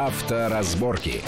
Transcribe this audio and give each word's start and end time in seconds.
Авторазборки. 0.00 1.24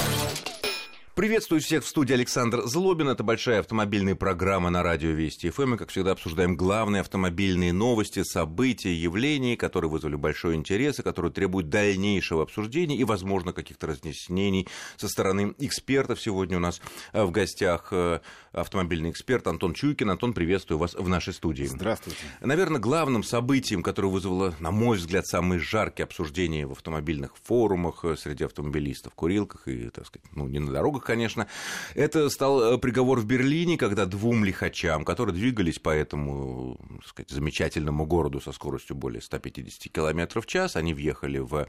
Приветствую 1.17 1.61
всех 1.61 1.85
в 1.85 1.89
студии 1.89 2.15
Александр 2.15 2.63
Злобин. 2.67 3.09
Это 3.09 3.25
большая 3.25 3.61
автомобильная 3.61 4.15
программа 4.15 4.71
на 4.71 4.83
радио 4.83 5.11
Вести 5.11 5.51
ФМ. 5.51 5.71
Мы, 5.71 5.77
как 5.77 5.91
всегда, 5.91 6.13
обсуждаем 6.13 6.57
главные 6.57 7.01
автомобильные 7.01 7.73
новости, 7.73 8.23
события, 8.23 8.95
явления, 8.95 9.57
которые 9.57 9.91
вызвали 9.91 10.15
большой 10.15 10.55
интерес 10.55 11.01
и 11.01 11.03
которые 11.03 11.33
требуют 11.33 11.69
дальнейшего 11.69 12.45
обсуждения 12.45 12.97
и, 12.97 13.03
возможно, 13.05 13.53
каких-то 13.53 13.89
разъяснений 13.89 14.69
со 14.97 15.09
стороны 15.09 15.53
экспертов. 15.59 16.23
Сегодня 16.23 16.57
у 16.57 16.61
нас 16.61 16.81
э, 17.13 17.25
в 17.25 17.33
гостях 17.33 17.89
э, 17.91 18.21
автомобильный 18.53 19.11
эксперт 19.11 19.47
Антон 19.47 19.75
Чуйкин. 19.75 20.11
Антон, 20.11 20.33
приветствую 20.33 20.79
вас 20.79 20.95
в 20.95 21.09
нашей 21.09 21.33
студии. 21.33 21.65
Здравствуйте. 21.65 22.19
Наверное, 22.41 22.81
главным 22.81 23.23
событием, 23.23 23.83
которое 23.83 24.09
вызвало, 24.09 24.55
на 24.59 24.71
мой 24.71 24.99
взгляд, 24.99 25.27
самые 25.27 25.61
жаркие 25.61 26.05
обсуждения 26.05 26.67
в 26.67 26.73
автомобильных 26.73 27.37
форумах 27.43 28.05
э, 28.05 28.17
среди 28.17 28.45
автомобилистов, 28.45 29.15
курилках 29.15 29.69
и, 29.69 29.89
так 29.91 30.07
сказать, 30.07 30.27
ну, 30.35 30.49
не 30.49 30.59
на 30.59 30.73
дорогах, 30.73 31.05
конечно. 31.05 31.47
Это 31.95 32.29
стал 32.29 32.75
э, 32.75 32.79
приговор 32.79 33.21
в 33.21 33.27
Берлине, 33.27 33.79
когда 33.79 34.07
двум 34.07 34.45
лихачам, 34.45 35.05
которые 35.05 35.35
двигались 35.35 35.79
по 35.79 35.91
этому 35.91 36.79
так 37.01 37.09
сказать, 37.09 37.31
замечательному 37.31 38.05
городу 38.07 38.41
со 38.41 38.53
скоростью 38.53 38.97
более 38.97 39.23
150 39.23 39.93
км 39.93 40.41
в 40.41 40.47
час, 40.47 40.77
они 40.77 40.93
въехали 40.93 41.39
в 41.39 41.69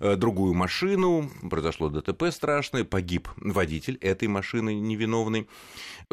э, 0.00 0.16
другую 0.16 0.54
машину, 0.54 1.30
произошло 1.50 1.90
ДТП 1.90 2.24
страшное, 2.30 2.84
погиб 2.84 3.28
водитель 3.36 3.98
этой 4.00 4.28
машины 4.28 4.74
невиновный. 4.74 5.46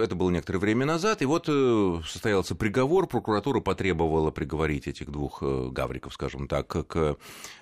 Это 0.09 0.15
было 0.15 0.31
некоторое 0.31 0.57
время 0.57 0.87
назад, 0.87 1.21
и 1.21 1.25
вот 1.25 1.45
э, 1.47 2.01
состоялся 2.03 2.55
приговор, 2.55 3.05
прокуратура 3.05 3.59
потребовала 3.59 4.31
приговорить 4.31 4.87
этих 4.87 5.11
двух 5.11 5.43
гавриков, 5.43 6.15
скажем 6.15 6.47
так, 6.47 6.65
к 6.65 7.15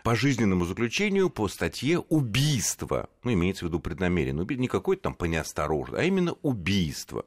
пожизненному 0.06 0.64
заключению 0.64 1.30
по 1.30 1.50
статье 1.50 2.00
убийства, 2.00 3.10
ну, 3.23 3.34
имеется 3.34 3.66
в 3.66 3.68
виду 3.68 3.81
преднамеренное 3.81 4.44
убийство, 4.44 4.62
не 4.62 4.70
какой-то 4.70 5.03
там 5.03 5.14
по 5.14 5.25
неосторожности, 5.25 6.02
а 6.02 6.06
именно 6.06 6.38
убийство. 6.42 7.25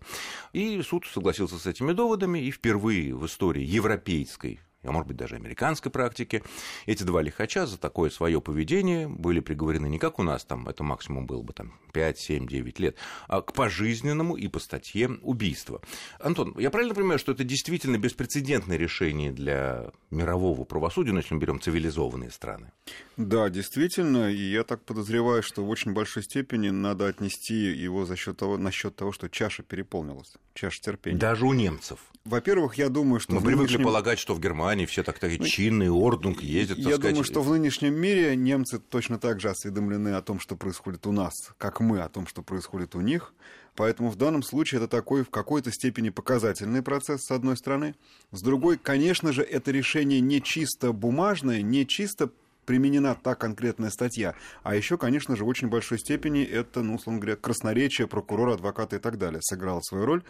И 0.54 0.80
суд 0.80 1.04
согласился 1.04 1.58
с 1.58 1.66
этими 1.66 1.92
доводами, 1.92 2.38
и 2.38 2.50
впервые 2.50 3.14
в 3.14 3.26
истории 3.26 3.62
европейской 3.62 4.60
а 4.82 4.92
может 4.92 5.08
быть 5.08 5.16
даже 5.16 5.36
американской 5.36 5.90
практики, 5.90 6.42
эти 6.86 7.02
два 7.02 7.22
лихача 7.22 7.66
за 7.66 7.78
такое 7.78 8.10
свое 8.10 8.40
поведение 8.40 9.08
были 9.08 9.40
приговорены 9.40 9.86
не 9.86 9.98
как 9.98 10.18
у 10.18 10.22
нас, 10.22 10.44
там 10.44 10.68
это 10.68 10.82
максимум 10.82 11.26
было 11.26 11.42
бы 11.42 11.52
там 11.52 11.74
5, 11.92 12.18
7, 12.18 12.46
9 12.46 12.78
лет, 12.78 12.96
а 13.28 13.42
к 13.42 13.52
пожизненному 13.52 14.36
и 14.36 14.48
по 14.48 14.58
статье 14.58 15.08
убийства. 15.22 15.82
Антон, 16.18 16.54
я 16.58 16.70
правильно 16.70 16.94
понимаю, 16.94 17.18
что 17.18 17.32
это 17.32 17.44
действительно 17.44 17.98
беспрецедентное 17.98 18.76
решение 18.76 19.32
для 19.32 19.90
мирового 20.10 20.64
правосудия, 20.64 21.12
ну, 21.12 21.18
если 21.18 21.34
мы 21.34 21.40
берем 21.40 21.60
цивилизованные 21.60 22.30
страны? 22.30 22.72
Да, 23.16 23.50
действительно, 23.50 24.30
и 24.30 24.50
я 24.50 24.64
так 24.64 24.84
подозреваю, 24.84 25.42
что 25.42 25.64
в 25.64 25.68
очень 25.68 25.92
большой 25.92 26.22
степени 26.22 26.70
надо 26.70 27.06
отнести 27.06 27.54
его 27.54 28.06
за 28.06 28.16
счет 28.16 28.38
того, 28.38 28.56
насчет 28.56 28.96
того, 28.96 29.12
что 29.12 29.28
чаша 29.28 29.62
переполнилась, 29.62 30.34
чаша 30.54 30.80
терпения. 30.80 31.18
Даже 31.18 31.46
у 31.46 31.52
немцев. 31.52 31.98
Во-первых, 32.24 32.74
я 32.74 32.88
думаю, 32.88 33.20
что... 33.20 33.34
Мы 33.34 33.40
привыкли 33.40 33.74
нынешнем... 33.74 33.84
полагать, 33.84 34.18
что 34.18 34.34
в 34.34 34.40
Германии 34.40 34.69
все 34.86 35.02
так 35.02 35.18
такие 35.18 35.40
ну, 35.40 35.46
чинные, 35.46 35.90
ордунг 35.90 36.42
ездят. 36.42 36.78
Я 36.78 36.94
сказать. 36.94 37.10
думаю, 37.10 37.24
что 37.24 37.42
в 37.42 37.50
нынешнем 37.50 37.94
мире 37.94 38.36
немцы 38.36 38.78
точно 38.78 39.18
так 39.18 39.40
же 39.40 39.50
осведомлены 39.50 40.10
о 40.10 40.22
том, 40.22 40.40
что 40.40 40.56
происходит 40.56 41.06
у 41.06 41.12
нас, 41.12 41.32
как 41.58 41.80
мы 41.80 42.00
о 42.00 42.08
том, 42.08 42.26
что 42.26 42.42
происходит 42.42 42.94
у 42.94 43.00
них. 43.00 43.32
Поэтому 43.76 44.10
в 44.10 44.16
данном 44.16 44.42
случае 44.42 44.78
это 44.78 44.88
такой 44.88 45.24
в 45.24 45.30
какой-то 45.30 45.70
степени 45.70 46.10
показательный 46.10 46.82
процесс, 46.82 47.24
с 47.24 47.30
одной 47.30 47.56
стороны. 47.56 47.94
С 48.32 48.42
другой, 48.42 48.78
конечно 48.78 49.32
же, 49.32 49.42
это 49.42 49.70
решение 49.70 50.20
не 50.20 50.42
чисто 50.42 50.92
бумажное, 50.92 51.62
не 51.62 51.86
чисто 51.86 52.30
применена 52.66 53.14
та 53.14 53.34
конкретная 53.34 53.90
статья. 53.90 54.34
А 54.62 54.74
еще, 54.74 54.98
конечно 54.98 55.34
же, 55.36 55.44
в 55.44 55.48
очень 55.48 55.68
большой 55.68 55.98
степени 55.98 56.44
это, 56.44 56.82
ну, 56.82 56.96
условно 56.96 57.20
говоря, 57.20 57.36
красноречие 57.36 58.06
прокурора, 58.06 58.54
адвоката 58.54 58.96
и 58.96 58.98
так 58.98 59.18
далее 59.18 59.40
сыграло 59.42 59.80
свою 59.80 60.04
роль. 60.04 60.22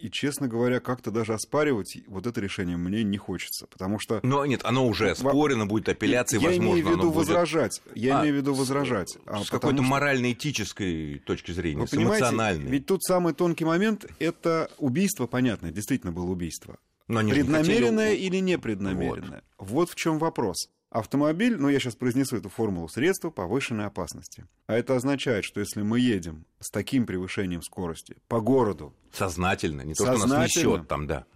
И, 0.00 0.10
честно 0.10 0.48
говоря, 0.48 0.80
как-то 0.80 1.10
даже 1.10 1.34
оспаривать 1.34 1.98
вот 2.06 2.26
это 2.26 2.40
решение 2.40 2.78
мне 2.78 3.04
не 3.04 3.18
хочется, 3.18 3.66
потому 3.66 3.98
что... 3.98 4.20
Ну, 4.22 4.42
нет, 4.46 4.62
оно 4.64 4.86
уже 4.86 5.10
оспорено, 5.10 5.66
будет 5.66 5.90
апелляция, 5.90 6.40
я 6.40 6.48
возможно, 6.48 6.72
имею 6.72 6.86
в 6.86 6.90
виду 6.90 7.02
будет... 7.10 7.16
возражать. 7.16 7.82
Я 7.94 8.18
а, 8.18 8.22
имею 8.22 8.36
в 8.36 8.38
виду 8.38 8.54
возражать. 8.54 9.18
А, 9.26 9.44
с 9.44 9.50
какой-то 9.50 9.82
что... 9.82 9.90
морально-этической 9.90 11.18
точки 11.18 11.52
зрения, 11.52 11.82
Вы 11.82 11.86
с 11.86 11.94
эмоциональной. 11.94 12.70
Ведь 12.70 12.86
тут 12.86 13.02
самый 13.02 13.34
тонкий 13.34 13.66
момент– 13.66 14.06
это 14.18 14.70
убийство, 14.78 15.26
понятно, 15.26 15.70
действительно 15.70 16.12
было 16.12 16.30
убийство. 16.30 16.78
Но 17.06 17.20
Преднамеренное 17.20 18.10
хотели... 18.10 18.26
или 18.26 18.36
непреднамеренное? 18.38 19.42
Вот. 19.58 19.70
вот 19.70 19.90
в 19.90 19.96
чем 19.96 20.18
вопрос. 20.18 20.70
Автомобиль, 20.90 21.56
ну 21.56 21.68
я 21.68 21.78
сейчас 21.78 21.94
произнесу 21.94 22.36
эту 22.36 22.48
формулу, 22.48 22.88
средство 22.88 23.30
повышенной 23.30 23.86
опасности. 23.86 24.44
А 24.66 24.74
это 24.74 24.96
означает, 24.96 25.44
что 25.44 25.60
если 25.60 25.82
мы 25.82 26.00
едем 26.00 26.44
с 26.58 26.68
таким 26.68 27.06
превышением 27.06 27.62
скорости 27.62 28.16
по 28.26 28.40
городу... 28.40 28.92
Сознательно, 29.12 29.82
не 29.82 29.94
то, 29.94 30.04
что 30.04 30.26
нас 30.26 30.56
несет 30.56 30.88
там, 30.88 31.06
да. 31.06 31.26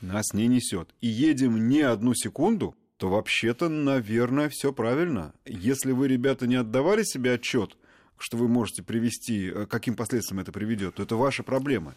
Нас 0.00 0.32
не 0.32 0.46
несет. 0.46 0.94
И 1.02 1.08
едем 1.08 1.68
не 1.68 1.82
одну 1.82 2.14
секунду, 2.14 2.74
то 2.96 3.10
вообще-то, 3.10 3.68
наверное, 3.68 4.48
все 4.48 4.72
правильно. 4.72 5.34
Если 5.44 5.92
вы, 5.92 6.08
ребята, 6.08 6.46
не 6.46 6.56
отдавали 6.56 7.02
себе 7.02 7.34
отчет, 7.34 7.76
что 8.16 8.38
вы 8.38 8.48
можете 8.48 8.82
привести, 8.82 9.50
э, 9.50 9.66
каким 9.66 9.94
последствиям 9.94 10.40
это 10.40 10.52
приведет, 10.52 10.94
то 10.94 11.02
это 11.02 11.16
ваша 11.16 11.42
проблема. 11.42 11.94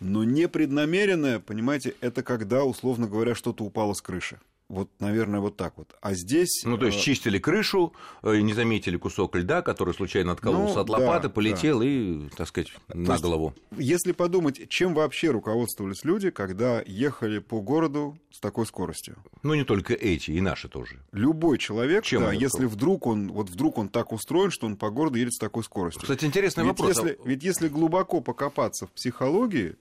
Но 0.00 0.24
непреднамеренное, 0.24 1.40
понимаете, 1.40 1.94
это 2.00 2.22
когда, 2.22 2.64
условно 2.64 3.06
говоря, 3.06 3.34
что-то 3.34 3.64
упало 3.64 3.92
с 3.92 4.00
крыши. 4.00 4.40
Вот, 4.68 4.90
наверное, 5.00 5.40
вот 5.40 5.56
так 5.56 5.78
вот. 5.78 5.94
А 6.02 6.12
здесь... 6.12 6.62
Ну, 6.64 6.76
то 6.76 6.84
есть, 6.84 6.98
э, 6.98 7.00
чистили 7.00 7.38
крышу, 7.38 7.94
э, 8.22 8.40
не 8.40 8.52
заметили 8.52 8.98
кусок 8.98 9.34
льда, 9.34 9.62
который 9.62 9.94
случайно 9.94 10.32
откололся 10.32 10.74
ну, 10.74 10.80
от 10.82 10.88
лопаты, 10.90 11.28
да, 11.28 11.34
полетел 11.34 11.80
да. 11.80 11.86
и, 11.86 12.28
так 12.36 12.48
сказать, 12.48 12.68
то 12.86 12.98
на 12.98 13.12
есть, 13.12 13.24
голову. 13.24 13.54
Если 13.78 14.12
подумать, 14.12 14.68
чем 14.68 14.92
вообще 14.92 15.30
руководствовались 15.30 16.04
люди, 16.04 16.28
когда 16.28 16.82
ехали 16.84 17.38
по 17.38 17.62
городу 17.62 18.18
с 18.30 18.40
такой 18.40 18.66
скоростью? 18.66 19.16
Ну, 19.42 19.54
не 19.54 19.64
только 19.64 19.94
эти, 19.94 20.32
и 20.32 20.40
наши 20.42 20.68
тоже. 20.68 21.00
Любой 21.12 21.56
человек, 21.56 22.04
чем 22.04 22.24
да, 22.24 22.32
если 22.32 22.66
вдруг 22.66 23.06
он, 23.06 23.32
вот 23.32 23.48
вдруг 23.48 23.78
он 23.78 23.88
так 23.88 24.12
устроен, 24.12 24.50
что 24.50 24.66
он 24.66 24.76
по 24.76 24.90
городу 24.90 25.16
едет 25.16 25.32
с 25.32 25.38
такой 25.38 25.64
скоростью. 25.64 26.02
Кстати, 26.02 26.26
интересный 26.26 26.64
ведь 26.64 26.78
вопрос. 26.78 26.94
Если, 26.94 27.18
ведь 27.24 27.42
если 27.42 27.68
глубоко 27.68 28.20
покопаться 28.20 28.86
в 28.86 28.90
психологии, 28.90 29.76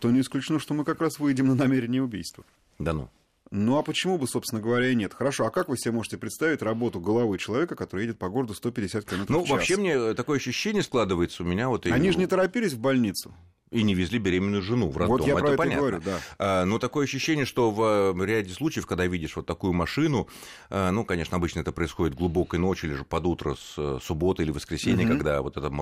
то 0.00 0.10
не 0.10 0.22
исключено, 0.22 0.58
что 0.58 0.74
мы 0.74 0.84
как 0.84 1.00
раз 1.00 1.20
выйдем 1.20 1.46
на 1.46 1.54
намерение 1.54 2.02
убийства. 2.02 2.44
Да 2.80 2.92
ну. 2.92 3.08
Ну 3.50 3.78
а 3.78 3.82
почему 3.82 4.18
бы, 4.18 4.26
собственно 4.26 4.60
говоря, 4.60 4.88
и 4.88 4.94
нет? 4.94 5.14
Хорошо, 5.14 5.46
а 5.46 5.50
как 5.50 5.68
вы 5.68 5.76
себе 5.76 5.92
можете 5.92 6.16
представить 6.16 6.62
работу 6.62 7.00
головы 7.00 7.38
человека, 7.38 7.76
который 7.76 8.02
едет 8.02 8.18
по 8.18 8.28
городу 8.28 8.54
150 8.54 9.04
км 9.04 9.22
в 9.22 9.26
час? 9.26 9.28
Ну, 9.28 9.44
вообще 9.44 9.76
мне 9.76 10.14
такое 10.14 10.38
ощущение 10.38 10.82
складывается 10.82 11.42
у 11.42 11.46
меня. 11.46 11.68
Вот 11.68 11.86
Они 11.86 12.10
же 12.10 12.18
не 12.18 12.26
торопились 12.26 12.72
в 12.72 12.80
больницу 12.80 13.34
и 13.74 13.82
не 13.82 13.94
везли 13.94 14.18
беременную 14.18 14.62
жену 14.62 14.88
в 14.88 14.96
роддом. 14.96 15.18
Вот 15.18 15.26
я 15.26 15.34
это, 15.34 15.46
это 15.48 15.56
понятно. 15.56 15.80
говорю, 15.80 16.00
да. 16.00 16.20
А, 16.38 16.64
но 16.64 16.78
такое 16.78 17.04
ощущение, 17.04 17.44
что 17.44 17.70
в 17.72 18.24
ряде 18.24 18.54
случаев, 18.54 18.86
когда 18.86 19.04
видишь 19.06 19.34
вот 19.34 19.46
такую 19.46 19.72
машину, 19.72 20.28
а, 20.70 20.92
ну, 20.92 21.04
конечно, 21.04 21.36
обычно 21.36 21.60
это 21.60 21.72
происходит 21.72 22.14
глубокой 22.14 22.60
ночью 22.60 22.90
или 22.90 22.96
же 22.96 23.04
под 23.04 23.26
утро 23.26 23.56
с 23.56 23.74
э, 23.76 23.98
субботы 24.00 24.44
или 24.44 24.52
воскресенья, 24.52 25.04
угу. 25.04 25.14
когда 25.14 25.42
вот 25.42 25.56
эта 25.56 25.72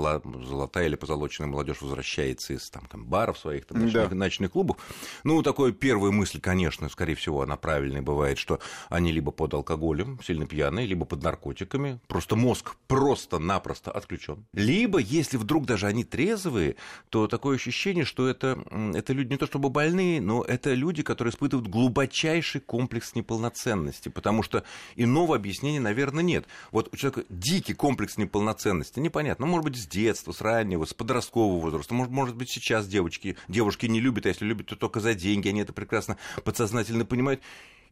золотая 0.47 0.87
или 0.87 0.95
позолоченная 0.95 1.51
молодежь 1.51 1.83
возвращается 1.83 2.55
из 2.55 2.71
там, 2.71 2.87
там 2.87 3.05
баров 3.05 3.39
своих, 3.39 3.67
там, 3.67 3.85
ночных, 3.85 4.09
да. 4.09 4.15
ночных 4.15 4.53
клубов. 4.53 4.79
Ну, 5.25 5.43
такое 5.43 5.73
первая 5.73 6.13
мысль, 6.13 6.41
конечно, 6.41 6.89
скорее 6.89 7.15
всего, 7.15 7.43
она 7.43 7.57
правильная 7.57 8.01
бывает, 8.01 8.39
что 8.39 8.59
они 8.89 9.13
либо 9.13 9.33
под 9.33 9.53
алкоголем, 9.53 10.19
сильно 10.25 10.47
пьяные, 10.47 10.87
либо 10.87 11.05
под 11.05 11.23
наркотиками, 11.23 12.01
просто 12.09 12.37
мозг 12.37 12.77
просто-напросто 12.87 13.91
отключен. 13.91 14.47
Либо, 14.55 14.99
если 14.99 15.37
вдруг 15.37 15.67
даже 15.67 15.87
они 15.87 16.05
трезвые, 16.05 16.77
то 17.11 17.27
такое 17.27 17.57
ощущение, 17.57 17.82
что 18.05 18.29
это 18.29 18.63
это 18.95 19.13
люди 19.13 19.33
не 19.33 19.39
то 19.39 19.47
чтобы 19.47 19.69
больные, 19.71 20.21
но 20.21 20.43
это 20.43 20.75
люди, 20.75 21.03
которые 21.03 21.33
испытывают 21.33 21.69
глубочайший 21.69 22.61
комплекс 22.61 23.15
неполноценности, 23.15 24.09
потому 24.09 24.43
что 24.43 24.65
иного 24.97 25.35
объяснения, 25.35 25.81
наверное, 25.81 26.23
нет. 26.23 26.47
Вот 26.71 26.89
у 26.93 26.97
человека 26.97 27.25
дикий 27.29 27.75
комплекс 27.75 28.17
неполноценности, 28.17 29.01
непонятно, 29.01 29.47
ну, 29.47 29.53
может 29.53 29.65
быть, 29.65 29.77
с 29.77 29.87
детства, 29.87 30.33
с 30.33 30.41
раннего, 30.41 30.85
с 30.85 30.95
подросткового 30.95 31.61
возраста, 31.61 31.95
может, 31.95 32.13
может 32.13 32.37
быть, 32.37 32.51
сейчас 32.51 32.87
девочки, 32.87 33.37
девушки 33.49 33.87
не 33.87 34.01
любят, 34.01 34.27
а 34.27 34.29
если 34.29 34.45
любят, 34.45 34.69
то 34.69 34.77
только 34.77 35.01
за 35.01 35.15
деньги, 35.15 35.49
они 35.49 35.61
это 35.63 35.73
прекрасно 35.73 36.17
подсознательно 36.45 37.05
понимают 37.05 37.41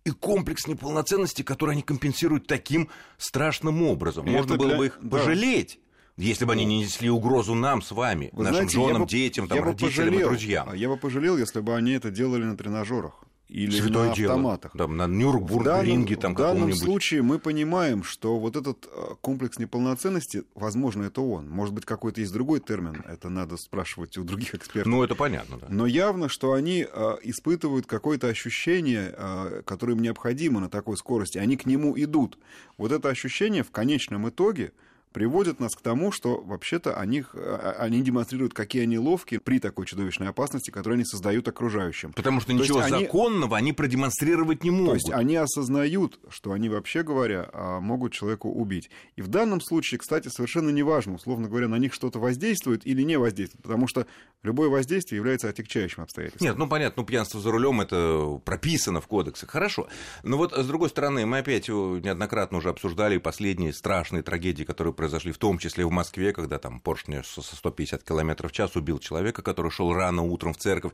и 0.05 0.11
комплекс 0.11 0.67
неполноценности, 0.67 1.43
который 1.43 1.73
они 1.73 1.83
компенсируют 1.83 2.47
таким 2.47 2.89
страшным 3.19 3.83
образом. 3.83 4.27
И 4.27 4.31
Можно 4.31 4.57
было 4.57 4.69
для... 4.69 4.79
бы 4.79 4.87
их 4.87 4.99
да. 5.03 5.19
пожалеть 5.19 5.79
если 6.17 6.45
бы 6.45 6.53
они 6.53 6.65
не 6.65 6.81
несли 6.81 7.11
угрозу 7.11 7.55
нам 7.55 7.83
с 7.83 7.91
вами, 7.91 8.31
Вы 8.33 8.45
нашим 8.45 8.69
знаете, 8.69 8.79
женам, 8.79 9.03
бы, 9.03 9.09
детям, 9.09 9.49
там, 9.49 9.65
родителям 9.65 9.91
пожалел, 9.91 10.21
и 10.21 10.25
друзьям. 10.25 10.75
Я 10.75 10.89
бы 10.89 10.97
пожалел, 10.97 11.37
если 11.39 11.61
бы 11.61 11.75
они 11.75 11.93
это 11.93 12.11
делали 12.11 12.45
на 12.45 12.57
тренажерах 12.57 13.15
или 13.51 13.71
Святое 13.81 14.07
на 14.07 14.13
автоматах. 14.13 14.73
Дело. 14.75 14.89
Да, 14.89 14.95
на 14.95 15.07
Нюрнбург-ринге 15.07 16.17
там 16.17 16.35
В 16.35 16.39
данном 16.39 16.73
случае 16.73 17.23
мы 17.23 17.39
понимаем, 17.39 18.05
что 18.05 18.39
вот 18.39 18.57
этот 18.57 18.89
э, 18.91 19.15
комплекс 19.21 19.59
неполноценности, 19.59 20.45
возможно, 20.55 21.05
это 21.05 21.21
он. 21.21 21.49
Может 21.49 21.75
быть, 21.75 21.85
какой-то 21.85 22.21
есть 22.21 22.33
другой 22.33 22.61
термин, 22.61 23.03
это 23.09 23.29
надо 23.29 23.57
спрашивать 23.57 24.17
у 24.19 24.25
других 24.25 24.55
экспертов. 24.55 24.91
Ну, 24.91 25.03
это 25.03 25.15
понятно, 25.17 25.59
да. 25.59 25.67
Но 25.69 25.87
явно, 25.87 26.29
что 26.29 26.53
они 26.53 26.87
э, 26.91 27.17
испытывают 27.23 27.87
какое-то 27.87 28.29
ощущение, 28.29 29.13
э, 29.17 29.63
которое 29.65 29.95
им 29.95 30.03
необходимо 30.03 30.61
на 30.61 30.69
такой 30.69 30.97
скорости, 30.97 31.39
они 31.39 31.57
к 31.57 31.67
нему 31.67 31.99
идут. 31.99 32.39
Вот 32.79 32.93
это 32.93 33.09
ощущение 33.09 33.65
в 33.65 33.73
конечном 33.73 34.29
итоге 34.29 34.73
приводит 35.13 35.61
нас 35.61 35.75
к 35.75 35.81
тому, 35.81 36.13
что 36.13 36.41
вообще-то 36.41 36.97
они, 36.99 37.25
а, 37.35 37.77
они 37.79 38.03
демонстрируют, 38.03 38.55
какие 38.55 38.83
они 38.83 38.99
ловкие 38.99 39.41
при 39.41 39.59
такой 39.59 39.87
чудовищной 39.87 40.29
опасности, 40.29 40.71
которую 40.71 40.97
они 40.97 41.05
создают 41.05 41.49
окружающим. 41.49 42.13
Потому 42.13 42.41
что 42.41 42.53
ничего 42.53 42.81
они, 42.81 43.05
законного 43.05 43.57
они 43.57 43.73
продемонстрировать 43.73 44.65
не 44.65 44.71
могут. 44.71 44.89
То 44.89 44.95
есть 44.95 45.11
они 45.11 45.37
осознают, 45.37 46.21
что 46.29 46.53
они, 46.53 46.69
вообще 46.69 47.03
говоря, 47.03 47.49
а, 47.53 47.81
могут 47.81 48.13
человеку 48.13 48.51
убить. 48.51 48.91
И 49.17 49.23
в 49.23 49.29
данном 49.29 49.61
случае, 49.61 49.99
кстати, 49.99 50.29
совершенно 50.29 50.71
неважно, 50.71 51.15
условно 51.15 51.49
говоря, 51.49 51.69
на 51.69 51.77
них 51.77 51.93
что-то 51.95 52.19
воздействует 52.19 52.87
или 52.87 53.03
не 53.03 53.19
воздействует, 53.19 53.63
потому 53.63 53.89
что 53.89 54.07
любое 54.43 54.69
воздействие 54.69 55.19
является 55.19 55.49
отягчающим 55.49 56.03
обстоятельством. 56.03 56.47
Нет, 56.47 56.57
ну 56.57 56.69
понятно, 56.69 57.03
ну 57.03 57.07
пьянство 57.07 57.41
за 57.41 57.51
рулем 57.51 57.81
это 57.81 58.41
прописано 58.45 59.01
в 59.01 59.07
кодексах, 59.07 59.51
хорошо. 59.51 59.89
Но 60.23 60.37
вот 60.37 60.53
с 60.53 60.67
другой 60.67 60.89
стороны, 60.89 61.27
мы 61.27 61.39
опять 61.39 61.69
неоднократно 61.69 62.59
уже 62.59 62.69
обсуждали 62.69 63.19
последние 63.19 63.73
страшные 63.73 64.23
трагедии, 64.23 64.65
которые 64.65 64.93
произошли 65.01 65.33
в 65.33 65.39
том 65.39 65.57
числе 65.57 65.87
в 65.87 65.91
Москве, 65.91 66.31
когда 66.35 66.59
там 66.59 66.79
Поршня 66.79 67.23
со 67.23 67.41
150 67.41 68.03
км 68.03 68.47
в 68.47 68.53
час 68.53 68.77
убил 68.77 68.99
человека, 68.99 69.41
который 69.41 69.71
шел 69.71 69.95
рано 69.95 70.21
утром 70.21 70.53
в 70.53 70.59
церковь. 70.59 70.93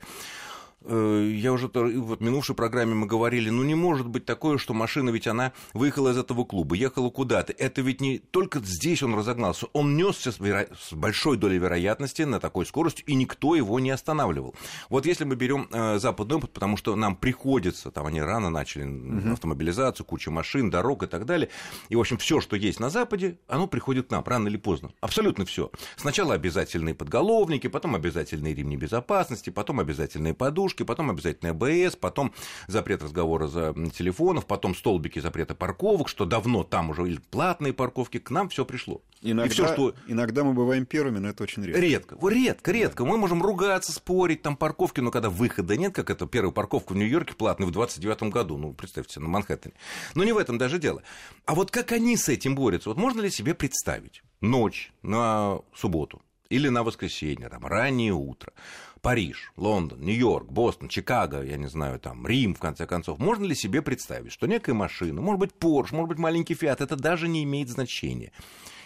Э, 0.89 1.33
я 1.35 1.53
уже 1.53 1.69
вот 1.69 2.21
в 2.21 2.23
минувшей 2.23 2.55
программе 2.55 2.95
мы 2.95 3.07
говорили, 3.07 3.51
ну 3.51 3.63
не 3.65 3.75
может 3.75 4.07
быть 4.07 4.25
такое, 4.25 4.59
что 4.59 4.75
машина 4.75 5.11
ведь 5.11 5.27
она 5.27 5.53
выехала 5.75 6.11
из 6.11 6.19
этого 6.19 6.45
клуба, 6.45 6.77
ехала 6.77 7.11
куда-то. 7.11 7.53
Это 7.53 7.81
ведь 7.81 8.01
не 8.01 8.19
только 8.19 8.61
здесь 8.61 9.03
он 9.03 9.15
разогнался, 9.15 9.67
он 9.73 9.97
несся 9.97 10.33
с, 10.33 10.39
веро... 10.39 10.69
с 10.79 10.93
большой 10.93 11.37
долей 11.37 11.59
вероятности 11.59 12.23
на 12.23 12.41
такой 12.41 12.67
скорости, 12.67 13.03
и 13.07 13.15
никто 13.15 13.55
его 13.55 13.81
не 13.81 13.91
останавливал. 13.91 14.55
Вот 14.89 15.07
если 15.07 15.25
мы 15.25 15.35
берем 15.35 15.69
э, 15.73 15.99
западный 15.99 16.37
опыт, 16.37 16.53
потому 16.53 16.77
что 16.77 16.95
нам 16.95 17.17
приходится, 17.17 17.91
там 17.91 18.07
они 18.07 18.21
рано 18.21 18.51
начали 18.51 18.85
угу. 18.85 19.33
автомобилизацию, 19.33 20.07
куча 20.07 20.31
машин, 20.31 20.71
дорог 20.71 21.03
и 21.03 21.07
так 21.07 21.27
далее, 21.27 21.49
и 21.89 21.97
в 21.97 22.01
общем 22.01 22.19
все, 22.19 22.41
что 22.41 22.55
есть 22.57 22.81
на 22.81 22.91
Западе, 22.91 23.39
оно 23.49 23.67
приходит 23.67 24.09
к 24.09 24.11
нам 24.11 24.23
рано 24.25 24.49
или 24.49 24.57
поздно, 24.57 24.93
абсолютно 25.01 25.45
все. 25.47 25.71
Сначала 25.97 26.35
обязательные 26.35 26.95
подголовники, 26.95 27.67
потом 27.67 27.95
обязательные 27.95 28.55
ремни 28.55 28.77
безопасности, 28.77 29.51
потом 29.51 29.81
обязательные 29.81 30.35
подушки 30.35 30.66
подушки, 30.67 30.83
потом 30.83 31.11
обязательно 31.11 31.51
АБС, 31.51 31.97
потом 31.97 32.33
запрет 32.67 33.03
разговора 33.03 33.47
за 33.47 33.75
телефонов, 33.97 34.47
потом 34.47 34.75
столбики 34.75 35.21
запрета 35.21 35.55
парковок, 35.55 36.09
что 36.09 36.25
давно 36.25 36.65
там 36.65 36.91
уже 36.91 37.07
или 37.07 37.21
платные 37.31 37.73
парковки, 37.73 38.19
к 38.19 38.31
нам 38.31 38.49
все 38.49 38.65
пришло. 38.65 39.01
Иногда, 39.23 39.47
и 39.47 39.49
все, 39.49 39.67
что... 39.73 39.95
иногда 40.09 40.45
мы 40.45 40.53
бываем 40.53 40.85
первыми, 40.85 41.19
но 41.19 41.29
это 41.29 41.43
очень 41.45 41.65
редко. 41.65 41.81
Редко, 41.81 42.29
редко, 42.29 42.73
редко. 42.73 43.05
Мы 43.05 43.17
можем 43.17 43.43
ругаться, 43.43 43.93
спорить, 43.93 44.43
там 44.43 44.57
парковки, 44.57 45.01
но 45.01 45.11
когда 45.11 45.31
выхода 45.31 45.77
нет, 45.77 45.95
как 45.95 46.11
это 46.11 46.27
первая 46.27 46.53
парковка 46.53 46.93
в 46.93 46.97
Нью-Йорке 46.97 47.35
платная 47.35 47.67
в 47.69 47.71
29 47.71 48.25
году, 48.25 48.57
ну, 48.57 48.73
представьте, 48.73 49.21
на 49.21 49.29
Манхэттене. 49.29 49.75
Но 50.15 50.25
не 50.25 50.33
в 50.33 50.39
этом 50.39 50.59
даже 50.59 50.79
дело. 50.79 51.03
А 51.45 51.55
вот 51.55 51.71
как 51.71 51.93
они 51.93 52.17
с 52.17 52.29
этим 52.29 52.55
борются? 52.55 52.91
Вот 52.91 52.99
можно 52.99 53.21
ли 53.21 53.31
себе 53.31 53.55
представить 53.55 54.23
ночь 54.41 54.93
на 55.03 55.61
субботу 55.75 56.21
или 56.49 56.69
на 56.69 56.83
воскресенье, 56.83 57.49
там, 57.49 57.65
раннее 57.67 58.13
утро, 58.13 58.53
Париж, 59.01 59.53
Лондон, 59.57 60.01
Нью-Йорк, 60.01 60.51
Бостон, 60.51 60.89
Чикаго, 60.89 61.43
я 61.43 61.57
не 61.57 61.69
знаю, 61.69 62.01
там, 62.01 62.27
Рим, 62.27 62.55
в 62.55 62.59
конце 62.59 62.87
концов, 62.87 63.19
можно 63.19 63.45
ли 63.45 63.55
себе 63.55 63.83
представить, 63.83 64.33
что 64.33 64.47
некая 64.47 64.75
машина, 64.75 65.21
может 65.21 65.41
быть, 65.41 65.55
Порш, 65.55 65.93
может 65.93 66.09
быть, 66.09 66.19
маленький 66.19 66.55
Фиат, 66.55 66.81
это 66.81 66.97
даже 66.97 67.29
не 67.29 67.45
имеет 67.45 67.69
значения, 67.69 68.33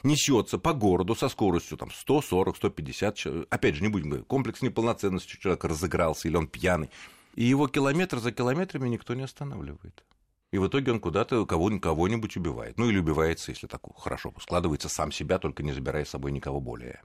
несется 0.03 0.59
по 0.59 0.73
городу 0.73 1.15
со 1.15 1.29
скоростью 1.29 1.77
там, 1.77 1.91
140, 1.91 2.57
150, 2.57 3.47
опять 3.49 3.75
же, 3.77 3.83
не 3.83 3.89
будем 3.89 4.11
говорить, 4.11 4.27
комплекс 4.27 4.62
неполноценности, 4.62 5.39
человек 5.41 5.65
разыгрался 5.65 6.29
или 6.29 6.37
он 6.37 6.47
пьяный, 6.47 6.91
и 7.35 7.45
его 7.45 7.69
километр 7.69 8.19
за 8.19 8.33
километрами 8.33 8.89
никто 8.89 9.15
не 9.15 9.23
останавливает. 9.23 10.05
И 10.52 10.58
в 10.58 10.67
итоге 10.67 10.91
он 10.91 10.99
куда-то 10.99 11.47
кого-нибудь 11.47 12.37
убивает. 12.37 12.76
Ну 12.76 12.88
или 12.88 12.99
убивается, 12.99 13.52
если 13.52 13.69
так 13.69 13.82
хорошо 13.97 14.35
складывается, 14.41 14.88
сам 14.88 15.12
себя, 15.12 15.38
только 15.38 15.62
не 15.62 15.73
забирая 15.73 16.05
с 16.05 16.11
собой 16.11 16.32
никого 16.32 16.61
более. 16.61 17.02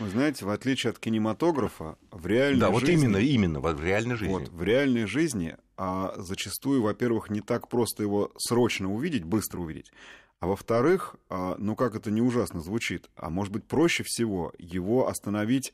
Вы 0.00 0.08
знаете, 0.08 0.44
в 0.44 0.50
отличие 0.50 0.90
от 0.90 0.98
кинематографа, 0.98 1.96
в 2.10 2.26
реальной 2.26 2.60
да, 2.60 2.66
жизни... 2.72 2.80
Да, 2.80 2.80
вот 2.80 2.88
именно, 2.88 3.16
именно, 3.18 3.60
в 3.60 3.84
реальной 3.84 4.16
жизни. 4.16 4.32
Вот, 4.32 4.48
в 4.48 4.62
реальной 4.62 5.06
жизни 5.06 5.56
а 5.76 6.12
зачастую, 6.18 6.82
во-первых, 6.82 7.30
не 7.30 7.40
так 7.40 7.68
просто 7.68 8.02
его 8.02 8.32
срочно 8.36 8.92
увидеть, 8.92 9.24
быстро 9.24 9.60
увидеть, 9.60 9.90
а 10.38 10.46
во-вторых, 10.46 11.16
а, 11.30 11.54
ну 11.56 11.74
как 11.74 11.94
это 11.94 12.10
не 12.10 12.20
ужасно 12.20 12.60
звучит, 12.60 13.08
а 13.16 13.30
может 13.30 13.50
быть 13.50 13.64
проще 13.64 14.02
всего 14.04 14.52
его 14.58 15.08
остановить 15.08 15.72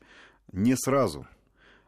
не 0.53 0.77
сразу– 0.77 1.27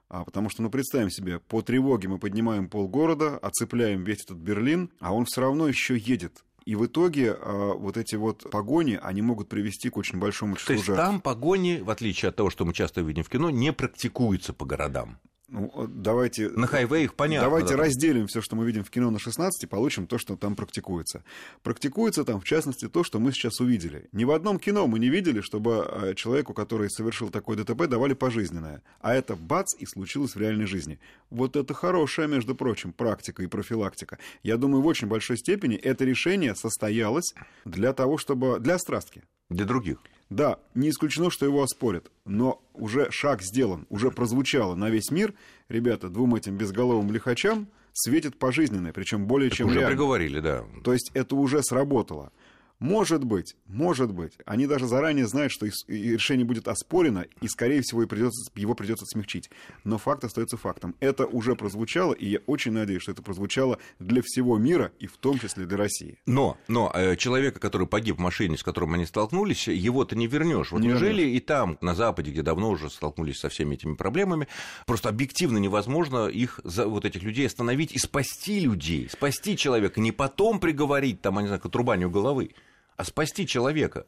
а, 0.10 0.26
потому 0.26 0.50
что, 0.50 0.64
ну, 0.64 0.70
представим 0.70 1.12
себе, 1.12 1.40
по 1.40 1.62
тревоге 1.62 2.08
мы 2.08 2.18
поднимаем 2.18 2.68
полгорода, 2.68 3.38
оцепляем 3.38 4.04
весь 4.04 4.24
этот 4.24 4.38
Берлин, 4.38 4.92
а 5.00 5.14
он 5.14 5.26
все 5.26 5.42
равно 5.42 5.68
еще 5.68 5.96
едет. 5.96 6.44
И 6.66 6.76
в 6.76 6.86
итоге 6.86 7.38
э, 7.40 7.74
вот 7.76 7.98
эти 7.98 8.16
вот 8.16 8.50
погони, 8.52 9.00
они 9.02 9.22
могут 9.22 9.50
привести 9.50 9.90
к 9.90 9.98
очень 9.98 10.20
большому 10.20 10.56
числу 10.56 10.68
То 10.68 10.74
есть 10.74 10.86
жертв. 10.86 11.04
там 11.04 11.22
погони, 11.22 11.80
в 11.82 11.90
отличие 11.90 12.30
от 12.30 12.36
того, 12.36 12.50
что 12.50 12.66
мы 12.66 12.74
часто 12.74 13.02
видим 13.02 13.24
в 13.24 13.30
кино, 13.30 13.50
не 13.50 13.72
практикуются 13.72 14.54
по 14.54 14.66
городам. 14.66 15.20
Ну, 15.52 15.88
давайте... 15.88 16.50
На 16.50 16.68
хайвеях 16.68 17.16
понятно. 17.16 17.48
Давайте 17.48 17.76
да, 17.76 17.84
разделим 17.84 18.28
все, 18.28 18.42
что 18.42 18.56
мы 18.56 18.66
видим 18.66 18.84
в 18.84 18.90
кино 18.90 19.10
на 19.10 19.20
16, 19.20 19.64
и 19.64 19.68
получим 19.68 20.06
то, 20.06 20.18
что 20.18 20.36
там 20.36 20.56
практикуется. 20.56 21.24
Практикуется 21.64 22.24
там, 22.24 22.40
в 22.40 22.44
частности, 22.44 22.88
то, 22.88 23.04
что 23.04 23.20
мы 23.20 23.32
сейчас 23.32 23.60
увидели. 23.60 24.10
Ни 24.12 24.26
в 24.26 24.32
одном 24.32 24.60
кино 24.60 24.86
мы 24.88 25.00
не 25.00 25.10
видели, 25.10 25.42
чтобы 25.42 25.88
э, 25.90 26.14
человеку, 26.16 26.54
который 26.54 26.90
совершил 26.90 27.30
такое 27.30 27.58
ДТП, 27.58 27.88
давали 27.88 28.14
пожизненное. 28.14 28.84
А 29.02 29.16
это 29.16 29.36
бац, 29.36 29.74
и 29.80 29.86
случилось 29.86 30.36
в 30.36 30.40
реальной 30.40 30.68
жизни. 30.68 31.00
Вот 31.30 31.56
это 31.56 31.74
хорошая, 31.74 32.28
между 32.28 32.54
прочим, 32.56 32.94
практика 32.94 33.42
и 33.42 33.48
профилактика. 33.48 34.20
Я 34.44 34.58
думаю, 34.58 34.84
в 34.84 34.86
очень 34.86 35.08
большой 35.08 35.38
степени 35.38 35.76
это 35.76 36.06
решение 36.06 36.56
состоялось 36.56 37.34
для 37.66 37.94
того, 37.94 38.18
чтобы... 38.18 38.60
для 38.60 38.78
страстки. 38.78 39.24
Для 39.50 39.66
других. 39.66 39.98
Да, 40.30 40.60
не 40.76 40.90
исключено, 40.90 41.32
что 41.32 41.46
его 41.46 41.64
оспорят, 41.64 42.12
но 42.26 42.62
уже 42.74 43.10
шаг 43.12 43.42
сделан, 43.42 43.88
уже 43.90 44.12
прозвучало 44.12 44.76
на 44.76 44.90
весь 44.90 45.10
мир. 45.10 45.34
Ребята, 45.70 46.08
двум 46.10 46.36
этим 46.36 46.56
безголовым 46.56 47.12
лихачам 47.12 47.68
светит 47.94 48.38
пожизненное, 48.38 48.94
причем 48.94 49.26
более 49.26 49.48
Это 49.48 49.58
чем 49.58 49.68
уже 49.68 49.80
реально. 49.80 49.90
приговорили, 49.96 50.40
да. 50.40 50.64
То 50.84 50.94
есть 50.94 51.10
это 51.16 51.36
уже 51.36 51.64
сработало. 51.64 52.32
Может 52.80 53.26
быть, 53.26 53.58
может 53.68 54.14
быть. 54.14 54.34
Они 54.46 54.66
даже 54.66 54.88
заранее 54.88 55.28
знают, 55.28 55.52
что 55.52 55.68
решение 55.88 56.46
будет 56.46 56.70
оспорено, 56.70 57.26
и, 57.42 57.48
скорее 57.50 57.82
всего, 57.82 58.08
придется, 58.08 58.50
его 58.56 58.74
придется 58.74 59.06
смягчить. 59.06 59.50
Но 59.84 59.98
факт 59.98 60.24
остается 60.24 60.56
фактом. 60.56 60.96
Это 61.02 61.26
уже 61.26 61.56
прозвучало, 61.56 62.14
и 62.14 62.26
я 62.26 62.40
очень 62.46 62.72
надеюсь, 62.72 63.02
что 63.02 63.12
это 63.12 63.22
прозвучало 63.22 63.80
для 64.00 64.22
всего 64.24 64.58
мира, 64.58 64.94
и 64.98 65.08
в 65.08 65.18
том 65.18 65.40
числе 65.40 65.66
для 65.66 65.78
России. 65.78 66.18
Но, 66.26 66.58
но 66.70 66.90
э, 66.96 67.18
человека, 67.18 67.60
который 67.60 67.86
погиб 67.86 68.16
в 68.16 68.20
машине, 68.20 68.58
с 68.58 68.64
которым 68.64 68.94
они 68.94 69.06
столкнулись, 69.06 69.68
его-то 69.68 70.16
не 70.16 70.28
вернешь. 70.28 70.72
Вот 70.72 70.80
не 70.80 70.88
неужели 70.88 71.24
вернешь. 71.24 71.38
и 71.38 71.40
там, 71.42 71.78
на 71.82 71.96
Западе, 71.96 72.32
где 72.32 72.44
давно 72.44 72.70
уже 72.70 72.90
столкнулись 72.90 73.40
со 73.40 73.50
всеми 73.50 73.76
этими 73.76 73.96
проблемами, 73.96 74.48
просто 74.86 75.10
объективно 75.10 75.58
невозможно 75.58 76.28
их, 76.28 76.62
вот 76.64 77.04
этих 77.04 77.24
людей 77.24 77.46
остановить 77.46 77.92
и 77.92 78.00
спасти 78.00 78.62
людей, 78.62 79.10
спасти 79.10 79.58
человека, 79.58 80.00
не 80.00 80.14
потом 80.14 80.62
приговорить, 80.62 81.20
там, 81.22 81.36
я 81.36 81.42
не 81.42 81.48
знаю, 81.48 81.62
к 81.62 81.66
отрубанию 81.66 82.10
головы 82.10 82.52
а 83.00 83.06
спасти 83.06 83.48
человека. 83.48 84.06